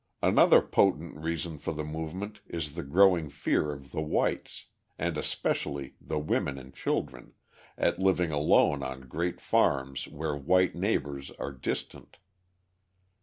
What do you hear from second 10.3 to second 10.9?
white